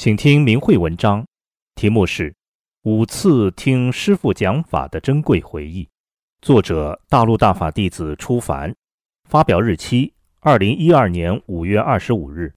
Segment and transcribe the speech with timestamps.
[0.00, 1.26] 请听明慧文章，
[1.74, 2.30] 题目是
[2.84, 5.84] 《五次听师父讲法的珍贵回忆》，
[6.40, 8.74] 作者大陆大法弟子初凡，
[9.28, 12.54] 发表日期二零一二年五月二十五日。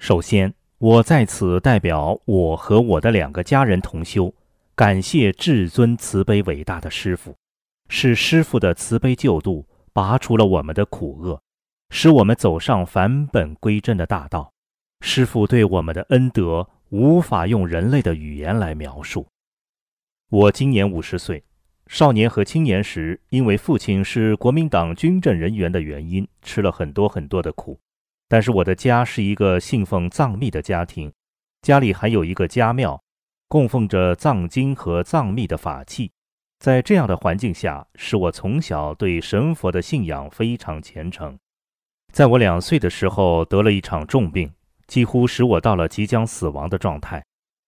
[0.00, 4.34] 首先，我在此代表我和我的两个家人同修，
[4.74, 7.36] 感谢至尊慈悲伟大的师父，
[7.88, 11.40] 是师父的慈悲救度，拔除了我们的苦厄，
[11.90, 14.52] 使我们走上返本归真的大道。
[15.04, 19.26] 师父对我们的恩德无法用人类的语言来描述。
[20.30, 21.42] 我今年五十岁，
[21.88, 27.80] 少年和青年时，因为父亲是国民党军政人员的原因，吃了很多很多的苦。
[28.28, 31.12] 但是我的家是一个信奉藏密的家庭，
[31.62, 33.02] 家里还有一个家庙，
[33.48, 36.12] 供奉着藏经和藏密的法器。
[36.60, 41.36] 在这样的环境下，使我从小对神佛的信仰非常虔诚。
[42.12, 44.48] 在我两岁的时候，得了一场重病。
[44.92, 47.24] 几乎使我到了即将死亡的状态。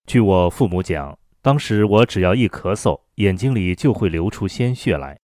[0.06, 5.19] 据我父母讲，当时我只要一咳嗽，眼睛里就会流出鲜血来。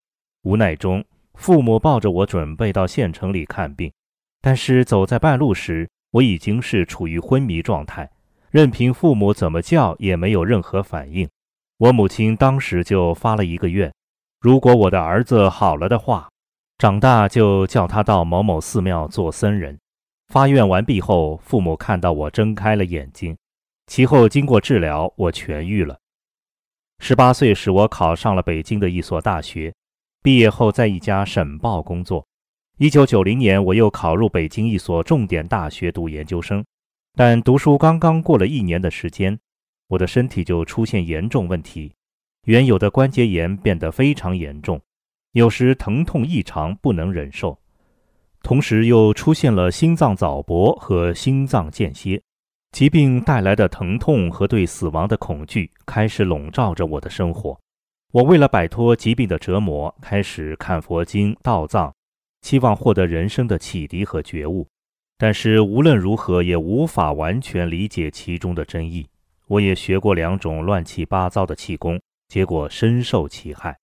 [0.45, 3.93] 无奈中，父母抱着我准备到县城里看病。
[4.41, 8.11] 但是走在半路时，我已经是处于昏迷状态，
[8.51, 11.29] 任凭父母怎么叫也没有任何反应。
[11.77, 13.93] 我母亲当时就发了一个愿：
[14.41, 16.31] 如果我的儿子好了的话，
[16.79, 19.79] 长大就叫他到某某寺庙做僧人。
[20.31, 23.37] 发愿完毕后，父母看到我睁开了眼睛。
[23.89, 25.99] 其后经过治疗，我痊愈了。
[27.01, 29.75] 十八岁时，我考上了北京的一所大学，
[30.23, 32.25] 毕业后在一家省报工作。
[32.79, 36.65] 一九九零年，我又考入北京一所重点大学读研究生。
[37.17, 39.37] 但读书刚刚过了一年的时间，
[39.89, 41.93] 我的身体就出现严重问题，
[42.45, 44.81] 原有的关节炎变得非常严重，
[45.33, 47.60] 有时疼痛异常，不能忍受。
[48.43, 52.21] 同时又出现了心脏早搏和心脏间歇，
[52.73, 57.59] 疾病带来的疼痛和对死亡的恐惧开始笼罩着我的生活。
[58.13, 61.93] 我为了摆脱疾病的折磨，开始看佛经、道藏，
[62.43, 64.67] 期望获得人生的启迪和觉悟。
[65.17, 69.07] 但是无论如何也无法完全理解其中的真意。
[69.47, 73.77] 我也学过两种乱七八糟的气功，结果深受其害。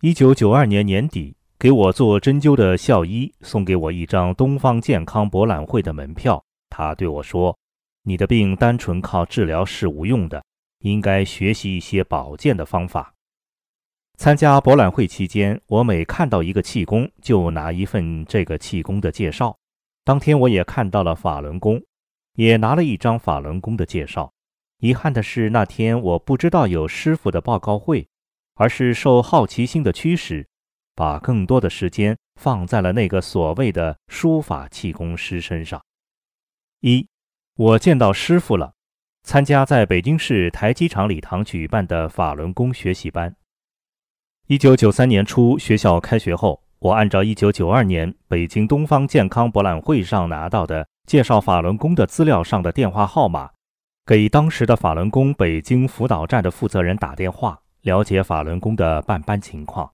[0.00, 1.36] 一九九二年年底。
[1.62, 6.44] 给我做针灸的校医送给我一张东方健康博览会的门票。
[6.68, 7.56] 他对我说
[8.02, 10.44] ：“你的病单纯靠治疗是无用的，
[10.80, 13.14] 应该学习一些保健的方法。”
[14.18, 19.56] 参加博览会期间，我每看到一个气功，就拿一份这个气功的介绍。
[20.02, 21.80] 当天我也看到了法轮功，
[22.34, 24.32] 也拿了一张法轮功的介绍。
[24.80, 28.08] 遗憾的是，那天我不知道有师傅的报告会，
[28.56, 30.44] 而是受好奇心的驱使。
[30.94, 35.82] 把更多的时间放在了那个所谓的书法气功师身上。
[36.80, 37.08] 一，
[37.56, 38.74] 我见到师傅了，
[39.22, 43.36] 参加在北京市台机场礼堂举办的法轮功学习班。
[44.48, 53.50] 一九九三年初，学校开学后，我按照一九九二年北京东方健康博览会上拿到的介绍法轮功的资料上的电话号码，
[54.04, 59.90] 给当时的法轮功北京辅导站的负责人打电话，了解法轮功的办班情况。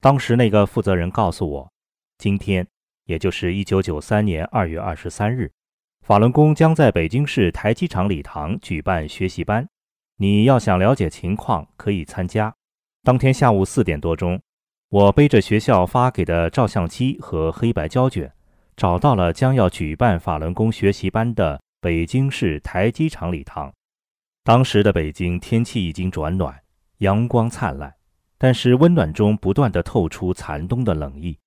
[0.00, 1.72] 当时那个负责人告诉我，
[2.16, 2.66] 今天，
[3.04, 5.52] 也就是一九九三年二月二十三日，
[6.00, 9.68] 法轮功将在北京市台机场礼堂举办学习班。
[10.16, 12.54] 你要想了解情况，可以参加。
[13.02, 14.40] 当天下午四点多钟，
[14.88, 18.32] 我背着学校发给的照相机和黑白胶卷，
[18.76, 23.70] 找到了将要举办法轮功学习班的北京市台机场礼堂。
[24.44, 26.58] 当时的北京天气已经转暖，
[26.98, 27.94] 阳光灿烂。
[28.42, 31.38] 但是温暖中不断的透出残冬的冷意。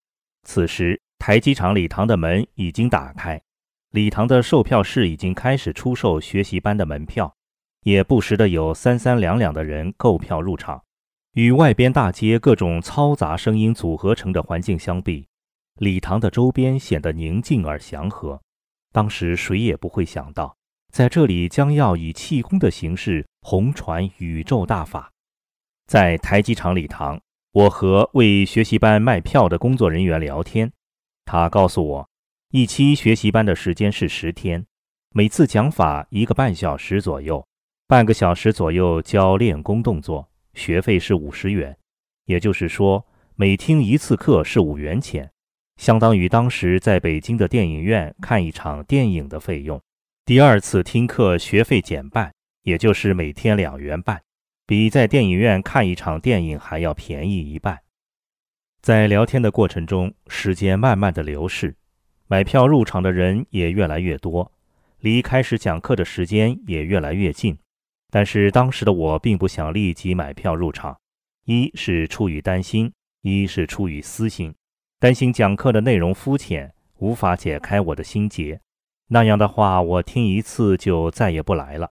[0.43, 3.41] 此时，台机场礼堂的门已经打开，
[3.89, 7.33] 礼堂的售票室已经开始出售学习班的门票，
[7.81, 10.83] 也不时的有三三两两的人购票入场。
[11.31, 15.27] 与外边大街各种嘈杂声音组合成的环境相比，
[15.79, 18.39] 礼堂的周边显得宁静而祥和。
[18.91, 20.55] 当时谁也不会想到，
[20.91, 25.12] 在这里将要以气功的形式红传宇宙大法。
[25.85, 27.19] 在台机场礼堂，
[27.51, 30.71] 我和为学习班卖票的工作人员聊天。
[31.25, 32.09] 他告诉我，
[32.49, 34.65] 一期学习班的时间是十天，
[35.13, 37.45] 每次讲法一个半小时左右，
[37.87, 41.77] 半个小时左右教练功动作，学费是五十元，
[42.25, 45.29] 也就是说每听一次课是五元钱，
[45.77, 49.81] 相当于当时在北京的电影院看一场电影的费用。
[50.25, 52.33] 第二次听课学费减半，
[52.63, 54.21] 也就是每天两元半，
[54.65, 57.81] 比在电影院看一场电影还要便宜一半。
[58.81, 61.75] 在聊天的过程中，时间慢慢的流逝。
[62.27, 64.51] 买票入场的人也越来越多，
[64.99, 67.57] 离开始讲课的时间也越来越近。
[68.09, 70.97] 但是当时的我并不想立即买票入场，
[71.45, 74.53] 一是出于担心，一是出于私心，
[74.99, 78.59] 担心讲课的内容肤浅，无法解开我的心结。
[79.09, 81.89] 那样的话，我听一次就再也不来了。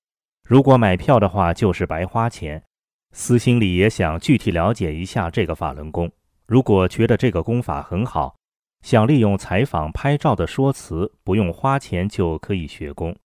[0.52, 2.62] 如果买票的话，就是白花钱。
[3.12, 6.12] 私心里也想具体了解一下这个法轮功，
[6.46, 8.36] 如果觉得这个功法很好。
[8.82, 13.16] 想利用采访、拍照的说辞，不用花钱就可以学功。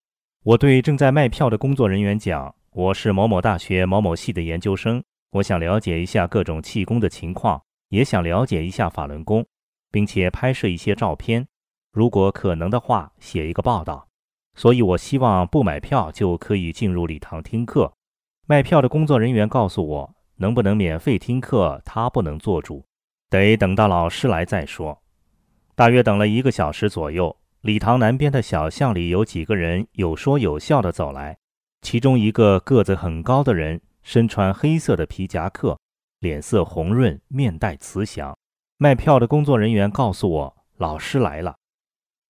[0.46, 9.46] 我对正在卖票的工作人员讲：“我是某某大学某某系的研究生，我想了解一下各种气功的情况，也想了解一下法轮功，
[9.92, 11.46] 并且拍摄一些照片。
[11.92, 14.07] 如果可能的话，写一个报道。
[14.58, 17.94] 所以，我希望不买票就可以进入礼堂听课。”
[18.48, 22.84] 卖票的工作人员告诉我：“能不能免费听课，他不能做主，
[23.30, 25.00] 得等到老师来再说。”
[25.76, 31.38] 大约等了一个小时左右，礼堂南边的小巷里有几个人有说有笑地走来。
[31.84, 35.78] 其中一个个子很高的人，身穿黑色的皮夹克，
[36.20, 38.36] 脸色红润，面带慈祥。
[38.78, 41.56] 卖票的工作人员告诉我，老师来了。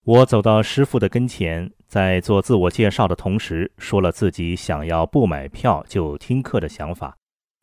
[0.08, 7.14] 我走到师傅的跟前，在做自我介绍的同时，说了自己想要不买票就听课的想法。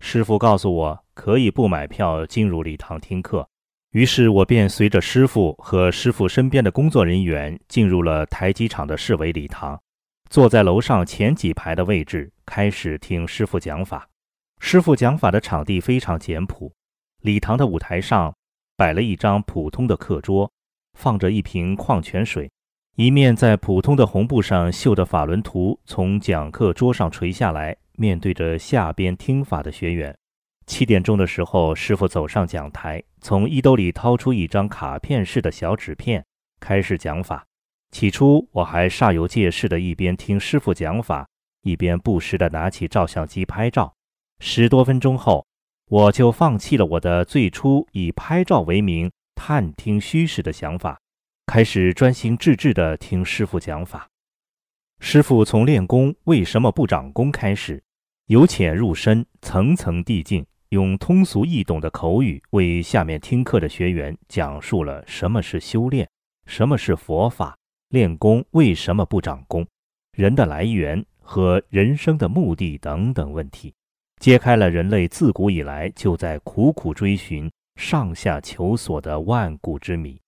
[0.00, 3.48] 师傅告诉我，可以不买票进入礼堂听课。
[3.92, 9.80] 于是我便随着师傅和师傅身边的工作人员进入了台机场的市委礼堂，
[10.28, 14.06] 坐在楼上前几排的位置，开始听师傅讲法。
[14.60, 16.70] 师傅讲法的场地非常简朴，
[17.22, 18.34] 礼堂的舞台上
[18.76, 20.52] 摆了一张普通的课桌，
[20.94, 22.50] 放着一瓶矿泉水，
[22.96, 30.16] 一面在普通的红布上绣的法轮图从讲课桌上垂下来，面对着下边听法的学员。
[30.66, 36.24] 七点钟的时候，师傅走上讲台，从衣兜里掏出一张卡片式的小纸片，
[36.58, 37.44] 开始讲法。
[37.90, 41.28] 起初我还煞有介事的一边听师傅讲法，
[41.62, 43.92] 一边不时的拿起照相机拍照。
[44.40, 45.46] 十多分钟后，
[45.90, 51.00] 我就放弃了我的最初以拍照为名探听虚实的想法，
[51.46, 54.08] 开始专心致志地听师傅讲法。
[55.00, 57.82] 师傅从练功为什么不长功开始，
[58.26, 60.44] 由浅入深，层层递进。
[60.70, 66.08] 用通俗易懂的口语为下面听课的学员讲述了什么是修炼，
[66.46, 67.56] 什么是佛法，
[67.90, 69.64] 练功为什么不长功，
[70.16, 73.72] 人的来源和人生的目的等等问题，
[74.20, 80.20] 揭开了人类自古以来就在苦苦追寻、上下求索的万古之谜。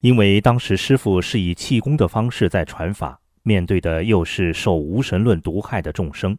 [0.00, 6.36] 因为当时师傅是以气功的方式在传法，面对的又是受无神论毒害的众生，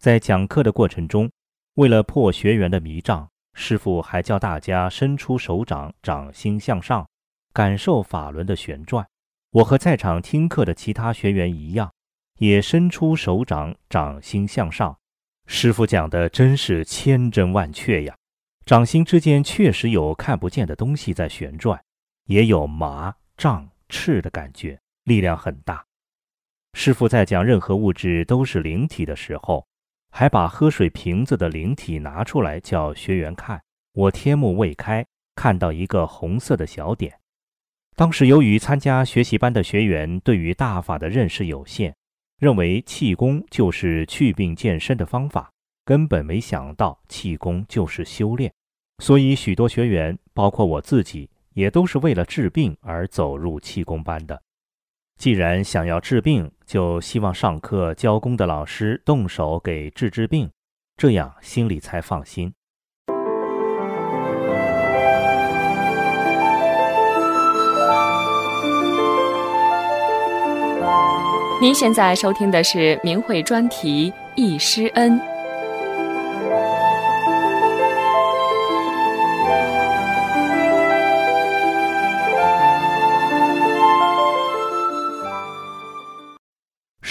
[0.00, 1.30] 在讲课的过程中。
[1.74, 7.08] 为了破学员的迷障，师傅还教大家伸出手掌，掌心向上，
[7.52, 9.06] 感受法轮的旋转。
[9.50, 11.92] 我和在场听课的其他学员一样，
[12.38, 14.96] 也伸出手掌，掌心向上。
[15.46, 18.16] 师傅讲的真是千真万确呀！
[18.66, 21.82] 掌心之间确实有看不见的东西在旋转，
[22.26, 25.84] 也有麻、胀、赤的感觉，力量很大。
[26.72, 29.66] 师傅在讲任何物质都是灵体的时候。
[30.16, 33.60] 还把喝水瓶子的灵体拿出来叫学员看，
[33.94, 35.04] 我天目未开，
[35.34, 37.12] 看到一个红色的小点。
[37.96, 41.92] 当时由于参加学习班的学员对于大法的认识有限，
[42.38, 45.50] 认为气功就是祛病健身的方法，
[45.84, 48.52] 根本没想到气功就是修炼。
[49.02, 54.40] 所以许多学员，包括我自己，也都是为了治病而走入气功班的。
[55.18, 60.50] 既然想要治病，就希望上课教功的老师动手给治治病，
[60.96, 62.52] 这样心里才放心。
[71.60, 75.18] 您现在收听的是明慧专题《易师恩》。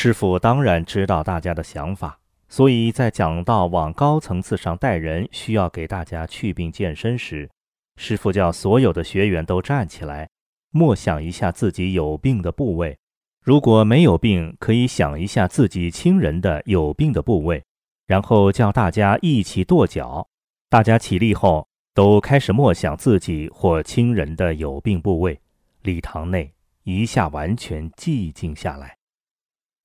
[0.03, 2.19] 师傅当然知道大家的想法，
[2.49, 7.49] 所以在讲到往高层次上带人，需要给大家祛病健身时，
[7.95, 10.27] 师傅叫所有的学员都站起来，
[10.71, 12.97] 默想一下自己有病的部位；
[13.41, 17.63] 如果没有病，可以想一下自己亲人的有病的部位，
[18.05, 20.27] 然后叫大家一起跺脚。
[20.69, 25.39] 大家起立后，都开始默想自己或亲人的有病部位。
[25.83, 28.97] 礼堂内一下完全寂静下来。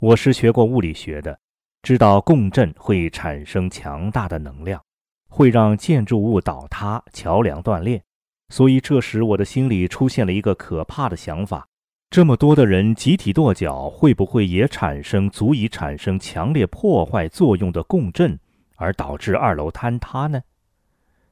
[0.00, 1.40] 我是学过物理学的，
[1.82, 4.80] 知道共振会产生强大的能量，
[5.28, 8.00] 会让建筑物倒塌、桥梁断裂。
[8.48, 11.66] 所以这时我的心里出现了一个可怕的想法：
[12.10, 18.38] 这么多的人集体跺脚，会不会也产生足以产生强烈破坏作用的共振，
[18.76, 20.40] 而导致二楼坍塌呢？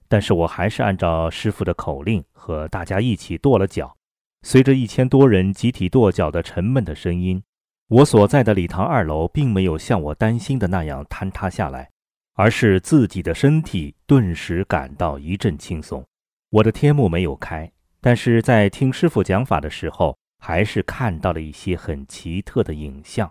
[0.08, 3.96] 但是我还是按照师傅的口令，和大家一起跺了脚。
[4.42, 7.40] 随着一千多人集体跺脚的沉闷的声音。
[7.88, 11.88] 我所在的礼堂二楼并没有像我担心的那样坍塌下来，
[12.34, 16.04] 而是自己的身体顿时感到一阵轻松。
[16.50, 23.30] 我的天幕没有开，但是在听师傅讲法的时候，还是看到了一些很奇特的影像。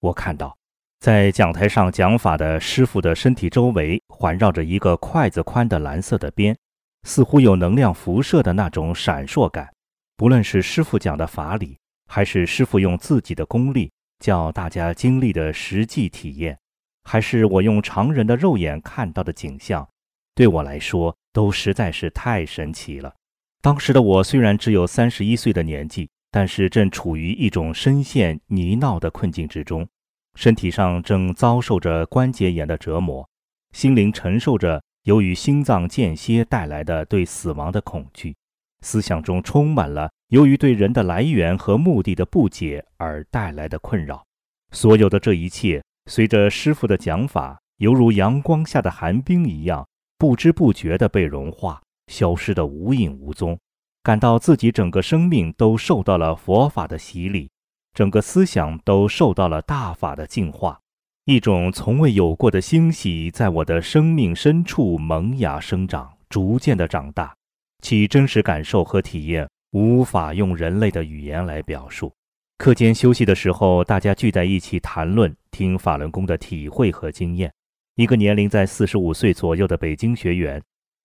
[0.00, 0.56] 我看到，
[0.98, 6.56] 在讲台上讲法的师傅的身体周围环绕着一个筷子宽的蓝色的边，
[7.04, 9.72] 似乎有能量辐射的那种闪烁感。
[10.16, 11.78] 不论是师傅讲的法理。
[12.06, 16.58] 还是师傅用自己的功力叫大家经历的实际体验，
[17.04, 19.86] 还是我用常人的肉眼看到的景象，
[20.34, 23.14] 对我来说都实在是太神奇了。
[23.60, 29.86] 当时的我虽然只有三十一岁的年纪，但是正处于一种深陷泥淖的困境之中，
[30.34, 33.28] 身体上正遭受着关节炎的折磨，
[33.72, 38.36] 心灵承受着由于心脏间歇带来的对死亡的恐惧，
[38.82, 40.10] 思想中充满了。
[40.28, 44.24] 由于对人的来源和目的的不解而带来的困扰，
[44.72, 49.86] 所有的这一切随着师傅的讲法，犹如阳光下的寒冰一样，
[50.18, 53.56] 不知不觉地被融化，消失得无影无踪。
[54.02, 57.48] 感到自己整个生命都受到了佛法的洗礼，
[57.94, 60.80] 整个思想都受到了大法的净化，
[61.24, 67.32] 一种从未有过的欣喜在我的生命深处萌芽生长，逐渐的长大，
[67.80, 69.48] 其真实感受和体验。
[69.72, 72.12] 无法用人类的语言来表述。
[72.58, 77.52] 课间休息的时候，大家聚在一起谈论，听法轮功的体会和经验。
[77.96, 80.62] 一个年龄在四十五岁左右的北京学员，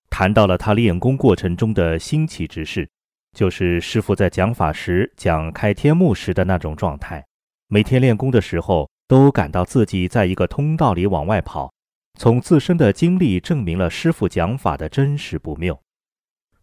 [0.08, 2.88] 谈到了他练功过程中的新奇之事，
[3.36, 7.24] 就是师傅在讲法时讲开天幕时的那种状态。
[7.68, 11.72] 每天练功的时候，都感到自己在一个通道里往外跑。
[12.18, 15.78] 从自身的经历证明了师傅讲法的真实不谬。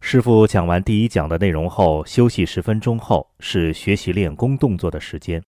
[0.00, 5.40] 师傅讲完第一讲的内容后，休息十分钟后是学习练功动作的时间，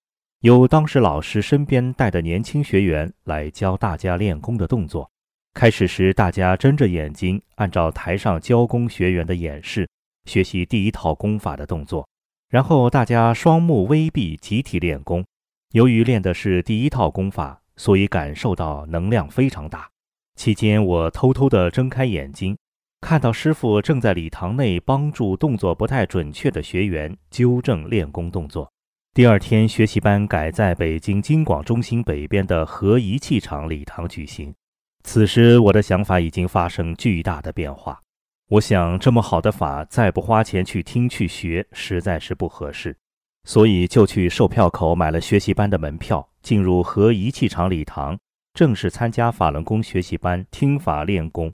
[0.42, 5.10] 由当时老师身边带的年轻学员来教大家练功的动作。
[5.54, 9.88] 开始时，大家睁着眼睛，按照台上教功学员的演示
[10.26, 12.06] 学习第一套功法的动作，
[12.48, 15.24] 然后大家双目微闭，集体练功。
[15.72, 19.88] 由于练的是第一套功法，所以感受到能量非常大。
[20.36, 22.56] 期间，我偷偷地睁开眼睛。
[23.02, 28.70] 看到师傅正在礼堂内帮助动作不太准确的学员纠正练功动作。
[29.12, 34.54] 第二天学习班改在北京京广中心北边的合仪器厂礼堂举行。
[35.02, 38.00] 此时我的想法已经发生巨大的变化。
[38.48, 42.96] 我想这么好的法再不花钱去听去学实在是不合适，
[43.42, 48.16] 所以就去售票口买了学习班的门票，进入合仪器厂礼堂，
[48.54, 51.52] 正式参加法轮功学习班听法练功。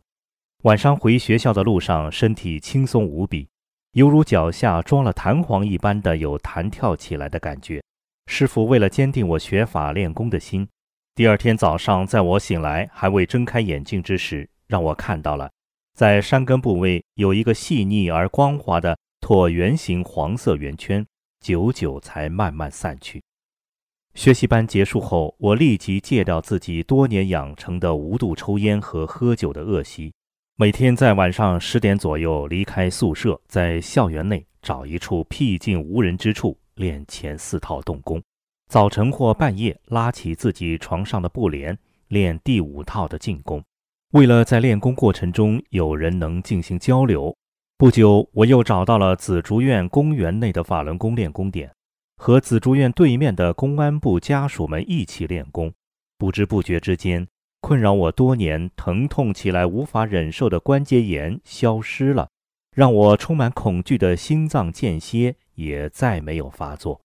[0.65, 3.49] 晚上回学校的路上，身体轻松无比，
[3.93, 7.81] 犹如脚下装了弹簧一般的有弹跳起来的感觉。
[8.27, 10.69] 师傅为了坚定我学法练功的心，
[11.15, 15.49] 第二天早上在我醒来还未睁开眼睛之时，让我看到了，
[15.95, 21.07] 在山根部位有一个细腻而光滑的椭圆形黄色圆圈，
[21.41, 23.23] 久久才慢慢散去。
[24.15, 30.13] 学习班结束后，我立即戒掉自己多年养成的无度抽烟和喝酒的恶习。
[30.61, 38.21] 每天在晚上十点左右离开宿舍，在校园内找一处僻静无人之处练前四套动功。
[38.69, 43.63] 早晨或半夜拉起自己床上的布帘练第五套的进攻。
[44.11, 47.33] 为了在练功过程中有人能进行交流，
[47.77, 51.73] 不久我又找到了紫竹院公园内的法轮功练功点，
[52.17, 55.73] 和紫竹院对面的公安部家属们一起练功。
[56.19, 57.29] 不知不觉之间。
[57.61, 62.29] 困扰我多年、疼痛起来无法忍受的关节炎消失了，
[62.75, 67.01] 让我充满恐惧的心脏间歇也再没有发作。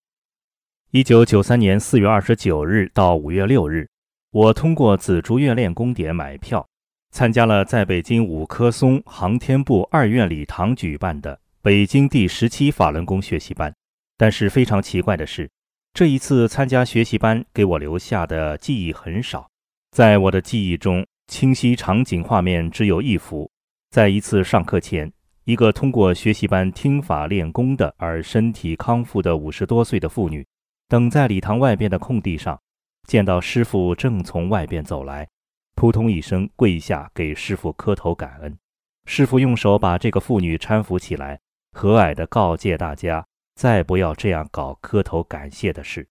[0.91, 3.89] 一九九三年四月二十九日到五月六日，
[4.31, 6.67] 我通过紫竹院练功点买票，
[7.09, 13.73] 参加了在北京五棵松航天部二院礼堂举办的北京第十七法轮功学习班。
[14.15, 15.49] 但是非常奇怪的是，
[15.93, 19.49] 这一次参加学习班给我留下的记忆很少。
[19.93, 23.47] 在我的记忆中，清晰场景画面只有一幅：
[23.91, 30.43] 在一次上课前，一个通过学习班听法练功的而身体康复的五十多岁的妇女，
[30.87, 32.59] 等在礼堂外边的空地上，
[33.07, 35.29] 见到师傅正从外边走来，
[35.75, 38.57] 扑通一声跪下给师傅磕头感恩。
[39.05, 41.39] 师傅用手把这个妇女搀扶起来，
[41.71, 43.23] 和蔼地告诫大家。
[43.53, 46.09] 再不要这样搞磕头感谢的事。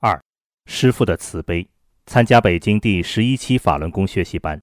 [0.00, 0.20] 二，
[0.66, 1.64] 师傅的慈悲。
[2.08, 4.58] 参加北京第十一期法轮功学习班。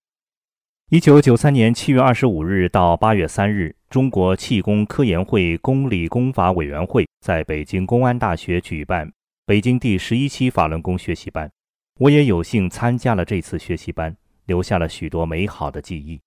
[0.90, 9.12] 一九九三年七月二十五日到八月三日，中国气功科研会公理功法委员会在北京公安大学举办
[9.46, 11.48] 北京第十一期法轮功学习班。
[12.00, 16.20] 我也有幸参加了这次学习班，留下了许多美好的记忆。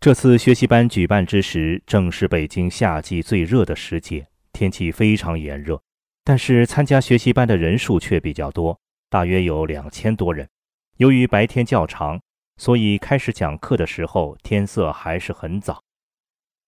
[0.00, 4.26] 这次学习班举办之时，正是北京夏季最热的时节。
[4.54, 5.82] 天气非常炎热，
[6.24, 10.48] 但是参加学习班的人数却比较多，大约有两千多人。
[10.96, 12.20] 由于白天较长，
[12.56, 15.82] 所以开始讲课的时候天色还是很早。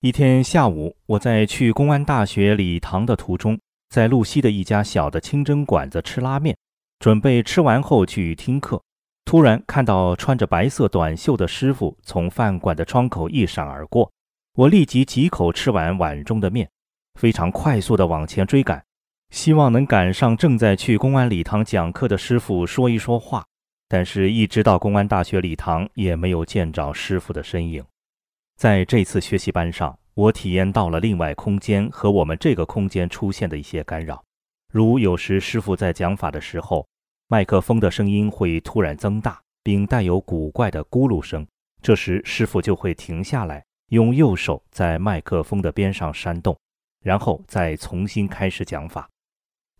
[0.00, 3.58] 一天下午，我在去公安大学礼堂的途中，
[3.90, 6.56] 在路西的一家小的清真馆子吃拉面，
[6.98, 8.82] 准备吃完后去听课。
[9.24, 14.10] 突然看到穿着白色短袖的师傅从饭馆的窗口一闪而过，
[14.54, 16.68] 我立即几口吃完碗中的面。
[17.18, 18.82] 非常快速地往前追赶，
[19.30, 23.44] 希望能赶上正在去公安礼堂讲课的师傅说一说话。
[23.88, 27.84] 但是，一直到公安大学礼堂，也没有见着师傅的身影。
[28.56, 34.22] 在这次学习班上，我体验到了另外空间和我们这个空间出现的一些干扰，
[34.72, 36.86] 如有时师傅在讲法的时候，
[37.28, 41.46] 麦克风的声音会突然增大，并带有古怪的咕噜声，
[41.82, 46.56] 这时师傅就会停下来，用右手在麦克风的边上扇动。
[47.02, 49.08] 然后再重新开始讲法。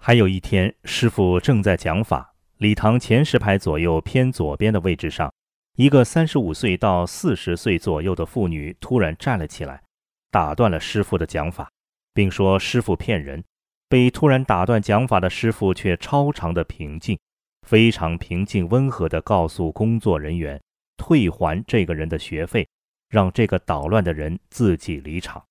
[0.03, 5.31] 还有一天，师傅正在讲法，礼堂前十排左右偏左边的位置上，
[5.77, 9.83] 一个三十五岁到四十岁左右的妇女突然站了起来，
[10.31, 11.71] 打断了师傅的讲法，
[12.15, 13.45] 并说师傅骗人。
[13.91, 17.19] 被突然打断讲法的师傅却超常的平静，
[17.67, 20.59] 非常平静温和地告诉工作人员
[20.97, 22.67] 退还这个人的学费，
[23.11, 25.45] 让这个捣乱的人自己离场。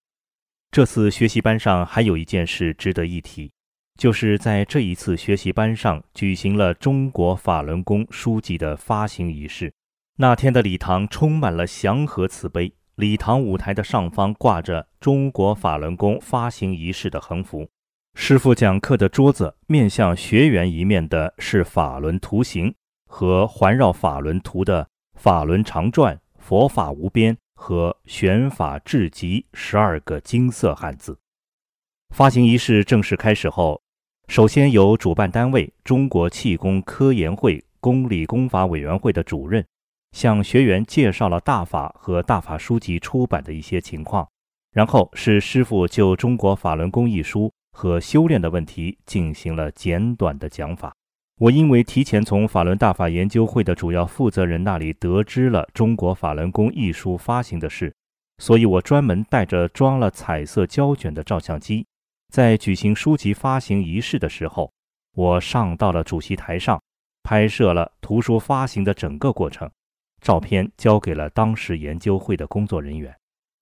[0.72, 3.52] 这次学习班上还有一件事值得一提，
[4.00, 9.74] 就是在这一次学习班上举行了中国法轮功书籍的发行仪式。
[10.16, 17.70] 那天的礼堂充满了祥和慈悲，礼堂舞台的上方挂着中国法轮功发行仪式的横幅。
[18.16, 22.74] 师傅讲课的桌子面向学员一面的是法轮图形
[23.06, 24.88] 和环绕法轮图的
[25.20, 27.38] “法轮常转，佛法无边”。
[27.62, 31.20] 和玄法至极十二个金色汉字。
[32.16, 33.82] 发行仪式正式开始后，
[34.30, 39.65] 首先由主办单位中国气功科研会功理功法委员会的主任
[40.12, 44.30] 向学员介绍了大法和大法书籍出版的一些情况，
[44.72, 50.94] 然后是师傅就中国法轮功一书和修炼的问题进行了简短的讲法。
[51.39, 57.92] 我因为提前从法轮大法研究会的主要负责人那里得知了中国法轮功一书发行的事，
[58.38, 61.88] 所以我专门带着装了彩色胶卷的照相机，
[62.30, 64.72] 在举行书籍发行仪式的时候，
[65.15, 66.80] 我上到了主席台上，
[67.24, 69.70] 拍摄了图书发行的整个过程，
[70.22, 73.15] 照片交给了当时研究会的工作人员。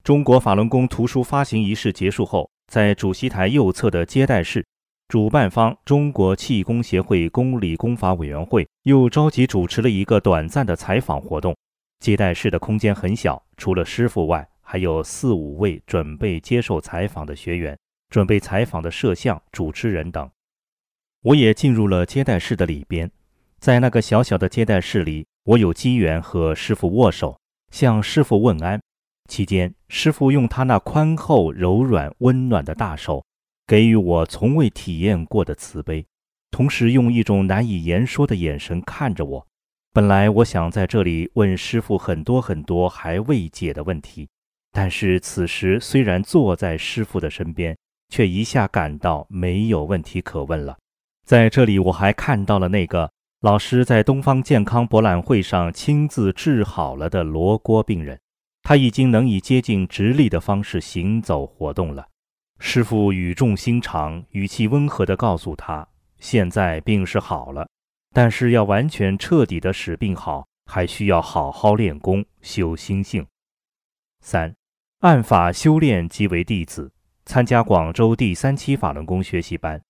[0.03, 4.65] 中国法轮功图书发行仪式结束后，在主席台右侧的接待室。
[5.07, 11.55] 主办方中国气功协会功理功法委员会又召集主持了一个短暂的采访活动。
[12.01, 17.77] 接待室的空间很小，除了师傅外，还有四五位准备接受采访的学员、
[18.09, 20.29] 准备采访的摄像、主持人等。
[21.23, 23.11] 我也进入了接待室的里边，
[23.59, 27.39] 在那个小小的接待室里，我有机缘和师傅握手，
[27.71, 28.81] 向师傅问安。
[29.27, 33.25] 期间，师傅用他那宽厚、柔软、温暖的大手。
[33.65, 36.05] 给予我从未体验过的慈悲，
[36.51, 39.47] 同时用一种难以言说的眼神看着我。
[39.91, 44.29] 本来我想在这里问师傅很多很多还未解的问题，
[44.71, 47.77] 但是此时虽然坐在师傅的身边，
[48.09, 50.77] 却一下感到没有问题可问了。
[51.25, 58.19] 在这里，我还看到了那个老师在东方健康博览会上亲自治好了的罗锅病人，
[58.63, 62.07] 他已经能以接近直立的方式行走活动了。
[62.59, 67.69] 师傅语重心长、语气温和地告诉他：“现在病是好了，
[68.15, 73.23] 但是要完全彻底地使病好，还需要好好练功、修心性。”
[74.23, 74.55] 三，
[75.01, 76.91] 按法修炼即为弟子。
[77.27, 79.81] 参加广州第三期法轮功学习班。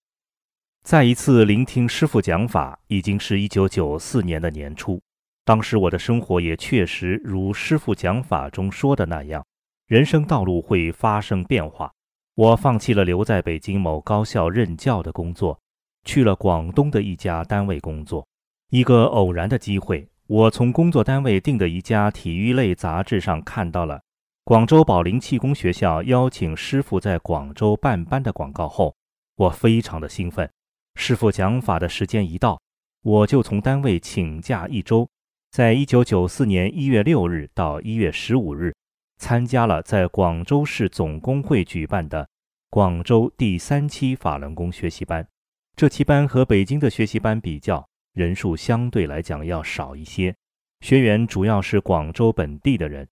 [0.83, 4.99] 再一次聆听师傅讲法，已经是一九九四年的年初。
[5.45, 9.45] 当时我的生活也确实如师傅讲法中说的那样，
[9.85, 11.91] 人生道路会发生变化。
[12.33, 15.59] 我放弃了留在北京某高校任教的工作，
[16.05, 18.27] 去了广东的一家单位工作。
[18.71, 24.01] 一个偶然的机会，我从工作单位订的一家体育类杂志上看到了
[24.47, 28.95] 广州宝林气功学校邀请师傅在广州办班的广告后，
[29.35, 30.49] 我非常的兴奋。
[30.95, 32.57] 师傅讲法的时间一到，
[33.03, 35.05] 我就从单位请假一周，
[35.51, 38.73] 在一九九四年一月六日到一月十五日。
[39.17, 42.25] 参加了在广州市总工会举办的
[42.69, 45.27] 广州第三期法轮功学习班。
[45.75, 50.33] 这期班和北京的学习班比较，人数相对来讲要少一些。
[50.79, 53.05] 学员主要是广州本地的人，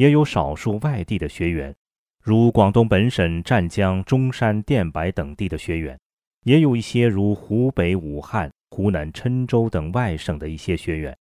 [0.00, 1.76] 也有少数外地的学员，
[2.22, 6.00] 如广东本省湛江、中山、电白等地的学员，
[6.44, 11.14] 也有一些如湖北武汉、湖南郴州等外省的一些学员。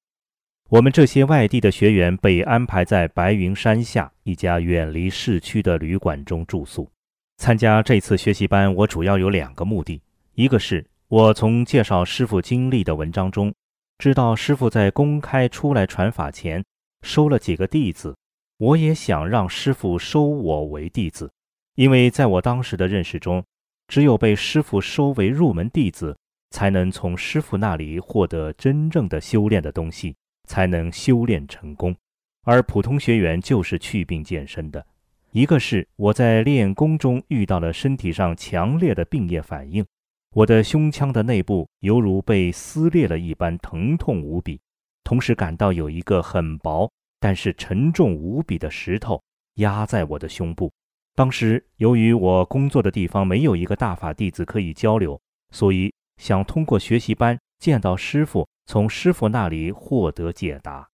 [0.69, 6.89] 我们这些外地的学员被安排在白云山下一家远离市区的旅馆中住宿。
[7.35, 10.01] 参加这次学习班，我主要有两个目的：
[10.35, 13.53] 一个是我从介绍师傅经历的文章中，
[13.97, 16.63] 知道师傅在公开出来传法前
[17.01, 18.15] 收了几个弟子，
[18.59, 21.29] 我也想让师傅收我为弟子，
[21.75, 23.43] 因为在我当时的认识中，
[23.87, 26.15] 只有被师傅收为入门弟子，
[26.51, 30.15] 才能从师傅那里获得真正的修炼的东西。
[30.49, 31.95] 才能修炼成功，
[32.41, 34.83] 而普通学员就是去病健身的。
[35.29, 39.85] 一个是我在练功中遇到了身体上强烈的病液反应，
[40.33, 44.59] 我的胸腔的内部犹如被撕裂了一般，疼痛无比，
[45.03, 49.21] 同时感到有一个很薄但是沉重无比的石头
[49.55, 50.71] 压在我的胸部。
[51.15, 55.19] 当时由于我工作的地方没有一个大法弟子可以交流，
[55.51, 58.47] 所以想通过学习班见到师傅。
[58.65, 60.87] 从师傅那里获得解答，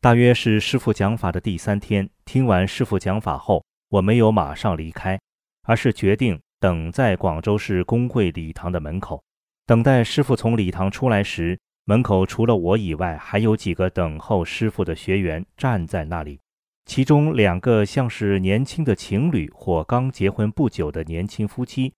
[0.00, 2.10] 大约是师傅讲法的第三天。
[2.24, 5.16] 听完师傅讲法后，我没有马上离开，
[5.62, 9.22] 而是决定等在广州市工会礼堂的门口，
[9.66, 11.56] 等待师傅从礼堂出来时，
[11.90, 16.38] 门口除了我以外，还有几个等候师傅的学员站在那里，
[16.86, 21.92] 其中两个像是年轻的情侣或刚结婚不久的年轻夫妻。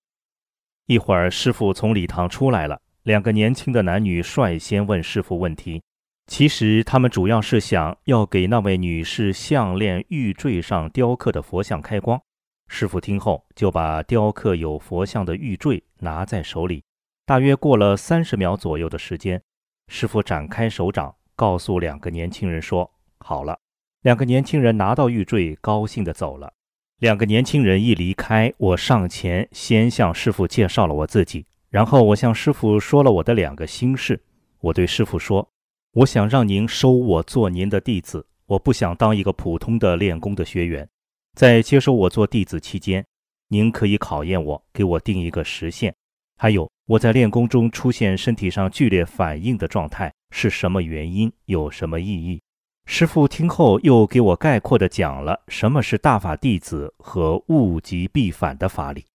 [0.87, 2.81] 一会儿，师傅从礼堂出来了。
[3.03, 5.83] 两个年轻的男女率先问师傅问题，
[6.25, 12.19] 其实他们主要是想要给那位女士项链玉坠上雕刻的佛像开光。
[12.67, 16.83] 师傅听后就把雕刻有佛像的玉坠拿在手里，
[17.27, 19.39] 大约过了三十秒左右的时间，
[19.87, 23.59] 师傅展开手掌，告诉两个年轻人说：“好了。”
[24.03, 26.53] 两个年轻人拿到玉坠，高兴地走了。
[26.99, 31.45] 两个年轻人一离开，我上前先向师傅介绍了我自己。
[31.69, 34.21] 然后我向师傅说了我的两个心事。
[34.59, 35.49] 我对师傅说
[35.93, 40.87] ：“我想让您收我做您的弟子，我不想当一个普通的练功的学员。
[41.33, 43.05] 在接收我做弟子期间，
[43.47, 45.95] 您可以考验我，给我定一个时限。
[46.37, 51.31] 还有，我在练功中出现身体上剧烈反应的状态是什么原因？
[51.45, 52.41] 有什么意义？”
[52.85, 59.05] 师傅听后又给我概括地讲了什么是大法弟子和物极必反的法理。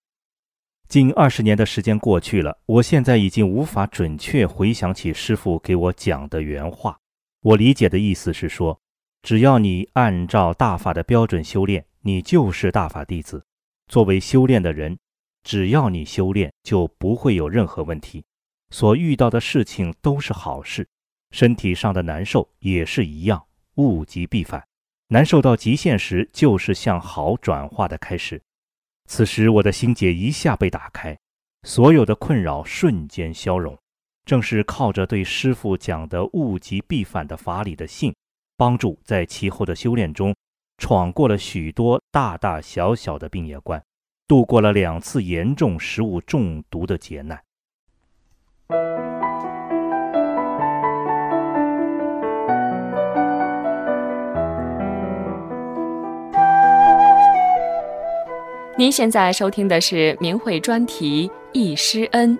[0.88, 6.96] 近二十年的时间过去了，我现在已经无法准确回想起师傅给我讲的原话。
[7.42, 8.81] 我理解的意思是说，
[9.22, 13.44] 只要你按照大法的标准修炼，你就是大法弟子。
[13.87, 14.98] 作为修炼的人，
[15.49, 18.23] 只要你修炼，就不会有任何问题。
[18.69, 20.87] 所遇到的事情都是好事，
[21.31, 23.43] 身体上的难受也是一样，
[23.77, 24.63] 物极必反。
[25.07, 28.39] 难受到极限时，就是向好转化的开始。
[29.07, 31.19] 此时，我的心结一下被打开，
[31.63, 33.75] 所有的困扰瞬间消融。
[34.27, 38.15] 正是靠着对师傅讲的“物极必反”的法理的信，
[38.59, 40.37] 帮助在其后的修炼中，
[40.77, 43.83] 闯过了许多大大小小的病业关，
[44.29, 47.41] 度过了两次严重食物中毒的劫难。
[58.77, 62.37] 您现在收听的是明慧专题《易师恩》。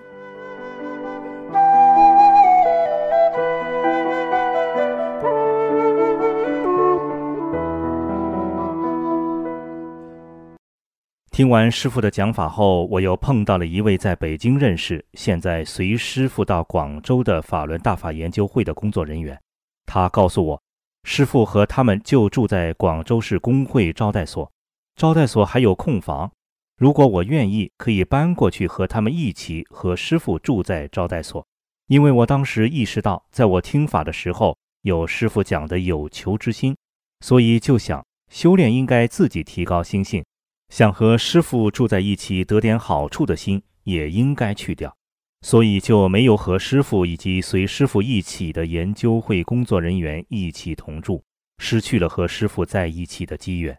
[11.39, 19.39] 听完师傅的讲法后，我又碰到了一位在北京认识、现在随师傅到广州的法轮大法研究会的工作人员。
[19.85, 20.61] 他告诉我，
[21.05, 24.51] 师傅和他们就住在广州市工会招待所。
[24.97, 26.29] 招待所还有空房，
[26.77, 31.47] 如果我愿意，可以搬过去和他们一起和师傅住在招待所。
[31.87, 36.75] 因为我当时意识到，在我听法的时候有师傅讲的有求之心，
[37.21, 40.21] 所以就想修炼应该自己提高心性，
[40.69, 44.95] 想和师傅住在一起得点好处的心也应该去掉，
[45.41, 51.23] 所以就没有和师傅以及随师傅一起的研究会工作人员一起同住，
[51.57, 53.77] 失去了和师傅在一起的机缘。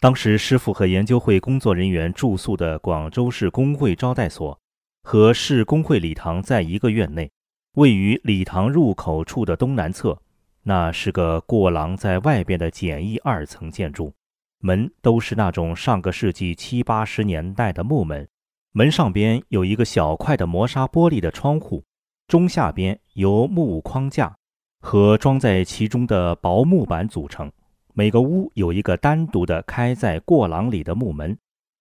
[0.00, 4.58] 当时师傅和研究会工作人员住宿的广州市工会招待所。
[5.04, 7.30] 和市工会礼堂在一个院内，
[7.76, 10.20] 位于礼堂入口处的东南侧。
[10.64, 14.12] 那是个过廊在外边的简易二层建筑，
[14.60, 18.28] 门都是那种上个世纪七八十年代的木门。
[18.72, 21.84] 门上边有一个小块的磨砂玻璃的窗户，
[22.26, 24.36] 中下边由木框架
[24.80, 27.50] 和装在其中的薄木板组成。
[27.94, 31.36] 每个屋有一个单独的开在过廊里的木门。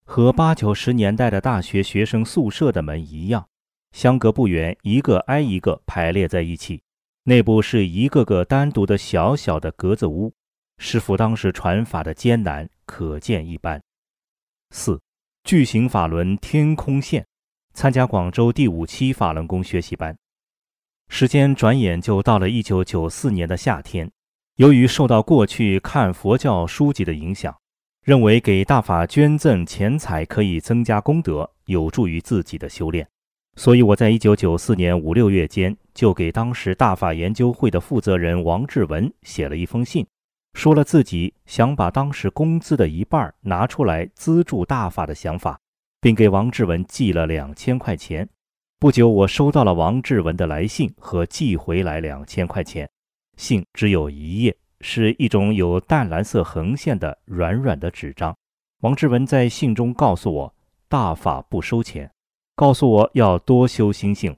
[0.09, 3.45] 和八九十年代的大学学生宿舍的门一样，
[3.91, 6.81] 相隔不远，一个挨一个排列在一起。
[7.23, 10.33] 内部是一个个单独的小小的格子屋。
[10.77, 13.81] 师傅当时传法的艰难，可见一斑。
[14.71, 15.01] 四，
[15.43, 17.25] 巨型法轮天空线，
[17.73, 20.17] 参加广州第五期法轮功学习班。
[21.09, 24.09] 时间转眼就到了一九九四年的夏天。
[24.55, 27.55] 由于受到过去看佛教书籍的影响。
[28.03, 33.05] 认为给大法捐赠钱财可以增加功德，有助于自己的修炼，
[33.57, 40.07] 所以我在一九九四年五六月间就给当时大法研究会的负责人王志文写了一封信，
[40.57, 45.59] 说了自己想把当时工资的一半拿出来资助大法的想法，
[46.01, 48.27] 并给王志文寄了两千块钱。
[48.79, 52.89] 不久，我收到了王志文的来信和寄回来两千块钱，
[53.37, 54.57] 信只有一页。
[54.81, 58.35] 是一种有淡蓝色横线的软软的纸张。
[58.81, 60.55] 王志文在信中告诉我，
[60.89, 62.11] 大法不收钱，
[62.55, 64.35] 告诉我要多修心性。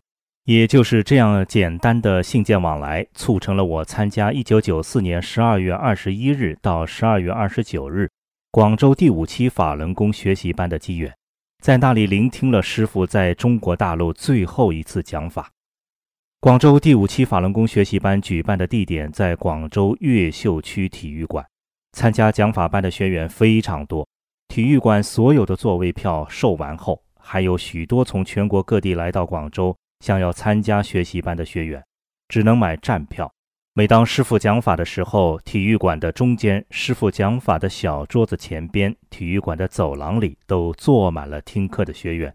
[0.49, 8.09] 也就是这样简单的信件往来，促成了我参加1994年12月21日到12月29日
[8.49, 11.15] 广州第五期法轮功学习班的机缘，
[11.61, 15.51] 在那里聆听了师傅在中国大陆最后一次讲法。
[16.39, 21.45] 广州第五期法轮功学习班举办的地点在广州越秀区体育馆，
[21.91, 24.03] 参加讲法班的学员非常多。
[24.47, 31.83] 体育馆所有的座位票售完后，还有许多从全国各地来到广州想要参加学习班的学员，
[32.27, 33.31] 只能买站票。
[33.73, 42.33] 每当师傅讲法的时候，体育馆的中间、师傅讲法的小桌子前边、体育馆的走廊里都坐满了听课的学员。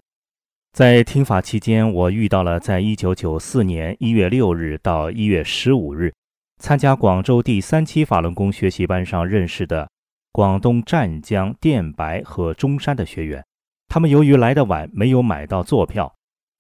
[0.73, 6.15] 在听法期间，我遇到了在1994年1月6日到1月15日
[6.59, 9.89] 参加广州第三期法轮功学习班上认识的
[10.33, 13.45] 广东湛江、电白和中山的学员。
[13.89, 16.13] 他们由于来的晚，没有买到座票，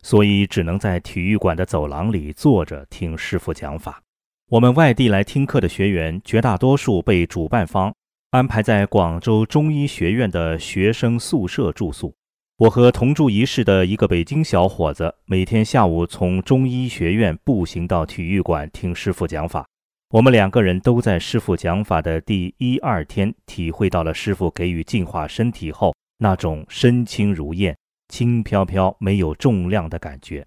[0.04, 4.02] 所以只能在体育馆的走廊里坐着听师傅讲法。
[4.50, 7.90] 我们外地来听课的学员，绝大多数被主办方
[8.30, 12.14] 安排在广州中医学院的学生宿舍住宿。
[12.58, 19.66] 我和同住一室的一个北京小伙子，每天下午从中医学院步行到体育馆听师傅讲法。
[20.10, 27.74] 我们两个人都在师傅讲法的第一二天，体会到了师傅给予净化身体后那种身轻如燕、
[28.08, 30.46] 轻飘飘、没有重量的感觉。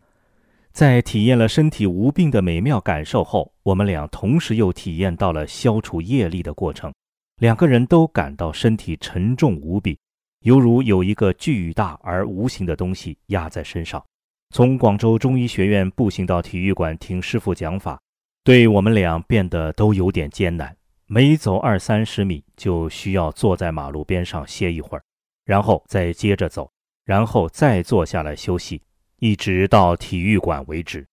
[0.72, 6.94] 在体验了身体无病的美妙感受后，我们俩同时又体验到了消除业力的过程。
[7.38, 9.98] 两个人都感到身体沉重无比。
[10.42, 14.04] 犹如有一个巨大而无形的东西压在身上。
[14.54, 18.00] 从广州中医学院步行到体育馆听师傅讲法，
[18.44, 20.74] 对我们俩变得都有点艰难。
[21.08, 25.04] 每走二三十米，就需要坐在马路边上歇一会儿，
[25.44, 26.70] 然后再接着走，
[27.08, 28.82] 然后再坐下来休息，
[29.20, 31.08] 一直到体育馆为止。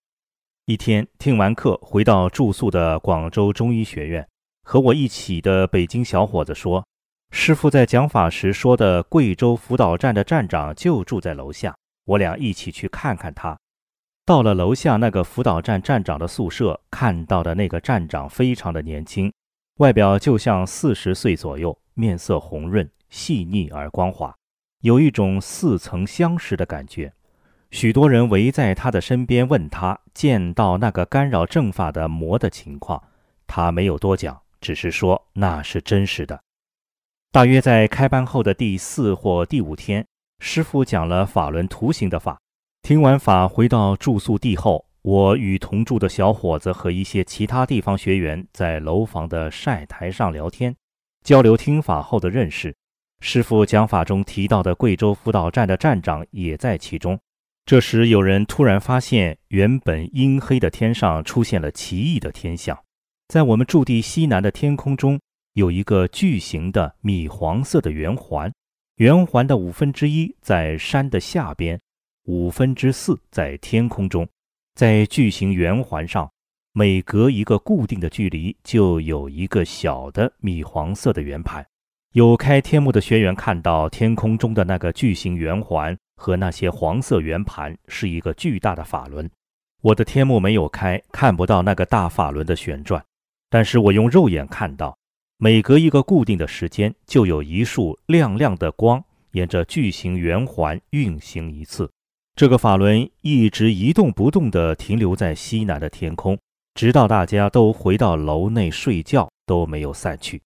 [0.65, 4.27] 一天听完课，回到住宿的广州中医学院，
[4.65, 6.85] 和我一起的北京小伙子说。
[7.31, 11.73] 师傅在讲法时说的，贵州辅导站的站长就住在楼下。
[12.07, 13.57] 我俩一起去看看他。
[14.27, 19.33] 到了楼下那个辅导站站长的宿舍，看到的那个站长非常的年轻，
[19.77, 24.35] 外表就像四十岁左右，面色红润、细腻而光滑，
[24.85, 27.11] 有一种似曾相识的感觉。
[27.71, 33.03] 许多人围在他的身边，问他见到那个干扰正法的魔的情况。
[33.47, 36.39] 他没有多讲，只是说那是真实的。
[37.33, 40.07] 大约在开班后的第四或第五天，
[40.41, 42.39] 师傅讲了法轮图形的法。
[42.83, 50.77] 听完法，回到住宿地后，我与同住的小伙子和一些其他地方学员在楼房的晒台上聊天，
[51.25, 52.77] 交流听法后的认识。
[53.27, 57.19] 师傅讲法中提到的贵州辅导站的站长也在其中。
[57.65, 62.79] 这时，有人突然发现，原本阴黑的天上出现了奇异的天象，
[63.29, 65.19] 在我们驻地西南的天空中，
[65.55, 68.53] 有一个巨型的米黄色的圆环，
[68.97, 71.81] 圆环的五分之一在山的下边，
[72.25, 74.29] 五分之四在天空中。
[74.75, 76.31] 在巨型圆环上，
[76.75, 81.67] 每隔一个固定的距离，就有一个小的米黄色的圆盘。
[82.15, 85.97] 有开天目的学员看到天空中的那个巨型圆环。
[86.17, 89.29] 和那些黄色圆盘是一个巨大的法轮，
[89.83, 93.05] 我的天幕没有开，看不到那个大法轮的旋转，
[93.51, 94.97] 但是我用肉眼看到，
[95.39, 101.91] 每隔一个固定的时间，就有一束亮亮的光沿着巨型圆环运行一次。
[102.37, 106.39] 这个法轮一直一动不动地停留在西南的天空，
[106.77, 110.41] 直到大家都回到楼内睡觉，都没有散去。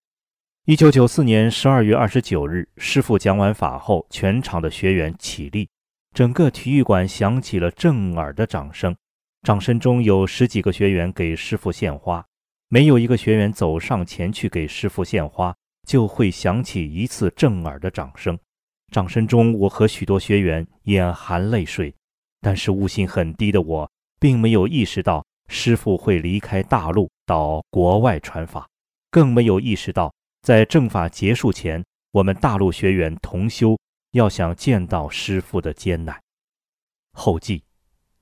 [0.68, 5.66] 一九九四年十二月二十九日，师傅讲完法后，全场的学员起立，
[6.12, 8.94] 整个体育馆响起了震耳的掌声。
[9.44, 12.22] 掌声中有十几个学员给师傅献花，
[12.68, 15.56] 没有一个学员走上前去给师傅献花，
[15.88, 18.38] 就会响起一次震耳的掌声。
[18.92, 21.94] 掌声中，我和许多学员眼含泪水，
[22.42, 28.68] 但是悟性很低的我，并没有意识到师傅会离开大陆到国外传法，
[29.10, 30.12] 更没有意识到。
[30.42, 33.78] 在正法结束前，我们大陆学员同修
[34.12, 36.18] 要想见到师父的艰难。
[37.12, 37.62] 后记：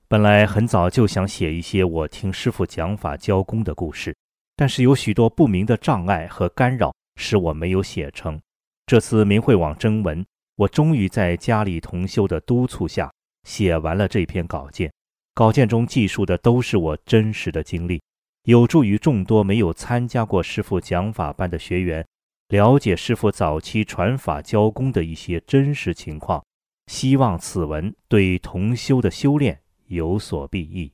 [0.07, 4.15] 本来很早就想写一些我听师父讲法教功的故事，
[4.55, 8.39] 但是有许多不明的障碍和干扰，使我没有写成。
[8.85, 10.25] 这次明慧网征文，
[10.55, 13.11] 我终于在家里同修的督促下
[13.43, 14.91] 写完了这篇稿件。
[15.33, 18.01] 稿件中记述的都是我真实的经历。
[18.47, 22.07] 有助于众多没有参加过师傅讲法班的学员
[22.47, 26.41] 了解师傅早期传法教功的一些真实情况，
[26.85, 30.93] 希望此文对同修的修炼有所裨益。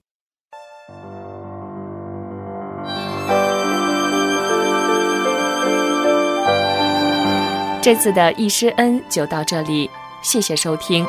[7.84, 9.88] 这次的易师恩就到这里，
[10.24, 11.06] 谢谢收听。